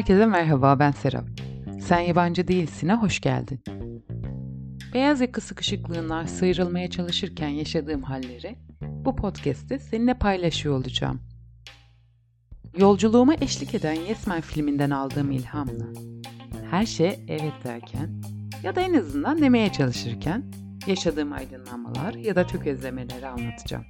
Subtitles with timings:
[0.00, 1.24] Herkese merhaba ben Serap.
[1.80, 3.60] Sen yabancı değilsin'e hoş geldin.
[4.94, 11.20] Beyaz yaka sıkışıklığından sıyrılmaya çalışırken yaşadığım halleri bu podcast'te seninle paylaşıyor olacağım.
[12.76, 15.86] Yolculuğuma eşlik eden Yes Man filminden aldığım ilhamla
[16.70, 18.22] her şey evet derken
[18.62, 20.44] ya da en azından demeye çalışırken
[20.86, 23.84] yaşadığım aydınlanmalar ya da tökezlemeleri anlatacağım.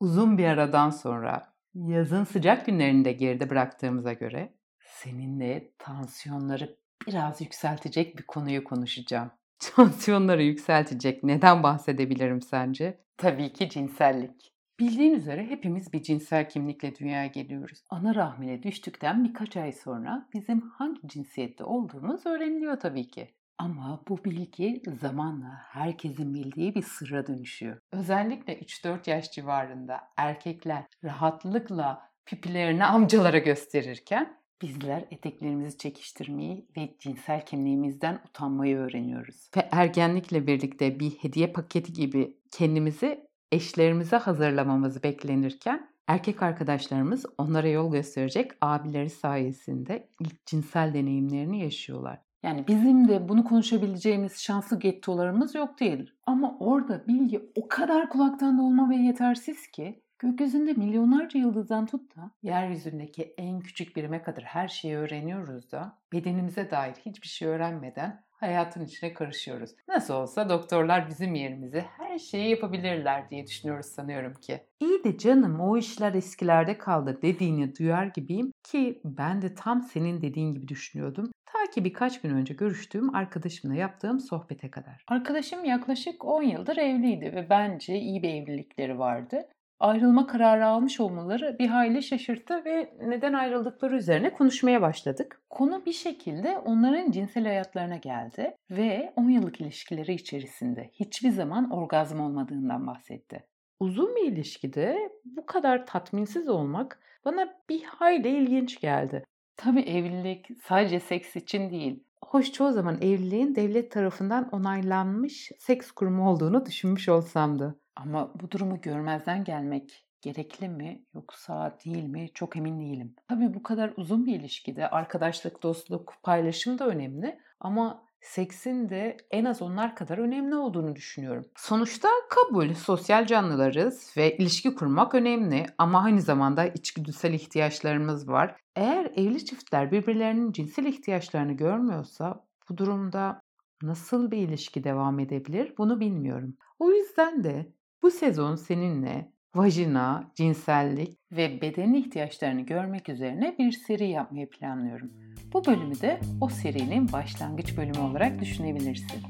[0.00, 6.76] Uzun bir aradan sonra yazın sıcak günlerini de geride bıraktığımıza göre seninle tansiyonları
[7.06, 9.30] biraz yükseltecek bir konuyu konuşacağım.
[9.58, 13.00] Tansiyonları yükseltecek neden bahsedebilirim sence?
[13.16, 14.52] Tabii ki cinsellik.
[14.80, 17.84] Bildiğin üzere hepimiz bir cinsel kimlikle dünyaya geliyoruz.
[17.90, 23.34] Ana rahmine düştükten birkaç ay sonra bizim hangi cinsiyette olduğumuz öğreniliyor tabii ki.
[23.58, 27.78] Ama bu bilgi zamanla herkesin bildiği bir sırra dönüşüyor.
[27.92, 38.20] Özellikle 3-4 yaş civarında erkekler rahatlıkla pipilerini amcalara gösterirken bizler eteklerimizi çekiştirmeyi ve cinsel kimliğimizden
[38.28, 39.50] utanmayı öğreniyoruz.
[39.56, 47.92] Ve ergenlikle birlikte bir hediye paketi gibi kendimizi eşlerimize hazırlamamız beklenirken erkek arkadaşlarımız onlara yol
[47.92, 52.18] gösterecek abileri sayesinde ilk cinsel deneyimlerini yaşıyorlar.
[52.42, 56.10] Yani bizim de bunu konuşabileceğimiz şanslı gettolarımız yok değil.
[56.26, 62.30] Ama orada bilgi o kadar kulaktan dolma ve yetersiz ki gökyüzünde milyonlarca yıldızdan tut da
[62.42, 68.84] yeryüzündeki en küçük birime kadar her şeyi öğreniyoruz da bedenimize dair hiçbir şey öğrenmeden hayatın
[68.84, 69.70] içine karışıyoruz.
[69.88, 74.60] Nasıl olsa doktorlar bizim yerimize her şeyi yapabilirler diye düşünüyoruz sanıyorum ki.
[74.80, 80.22] İyi de canım o işler eskilerde kaldı dediğini duyar gibiyim ki ben de tam senin
[80.22, 81.32] dediğin gibi düşünüyordum.
[81.46, 85.04] Ta ki birkaç gün önce görüştüğüm arkadaşımla yaptığım sohbete kadar.
[85.08, 89.48] Arkadaşım yaklaşık 10 yıldır evliydi ve bence iyi bir evlilikleri vardı
[89.80, 95.42] ayrılma kararı almış olmaları bir hayli şaşırttı ve neden ayrıldıkları üzerine konuşmaya başladık.
[95.50, 102.20] Konu bir şekilde onların cinsel hayatlarına geldi ve 10 yıllık ilişkileri içerisinde hiçbir zaman orgazm
[102.20, 103.44] olmadığından bahsetti.
[103.80, 109.24] Uzun bir ilişkide bu kadar tatminsiz olmak bana bir hayli ilginç geldi.
[109.56, 112.04] Tabii evlilik sadece seks için değil.
[112.24, 117.74] Hoş çoğu zaman evliliğin devlet tarafından onaylanmış seks kurumu olduğunu düşünmüş olsam da.
[117.96, 123.14] Ama bu durumu görmezden gelmek gerekli mi yoksa değil mi çok emin değilim.
[123.28, 129.44] Tabii bu kadar uzun bir ilişkide arkadaşlık, dostluk, paylaşım da önemli ama seksin de en
[129.44, 131.44] az onlar kadar önemli olduğunu düşünüyorum.
[131.56, 138.56] Sonuçta kabul, sosyal canlılarız ve ilişki kurmak önemli ama aynı zamanda içgüdüsel ihtiyaçlarımız var.
[138.76, 143.42] Eğer evli çiftler birbirlerinin cinsel ihtiyaçlarını görmüyorsa bu durumda
[143.82, 146.56] nasıl bir ilişki devam edebilir bunu bilmiyorum.
[146.78, 154.08] O yüzden de bu sezon seninle vajina, cinsellik ve beden ihtiyaçlarını görmek üzerine bir seri
[154.08, 155.10] yapmayı planlıyorum.
[155.52, 159.22] Bu bölümü de o serinin başlangıç bölümü olarak düşünebilirsin.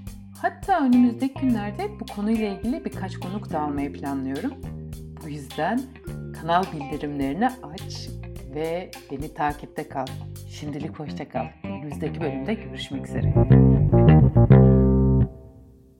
[0.43, 4.53] Hatta önümüzdeki günlerde bu konuyla ilgili birkaç konuk da almayı planlıyorum.
[5.25, 5.81] Bu yüzden
[6.41, 8.09] kanal bildirimlerini aç
[8.55, 10.07] ve beni takipte kal.
[10.51, 11.47] Şimdilik hoşça kal.
[11.65, 13.35] Önümüzdeki bölümde görüşmek üzere.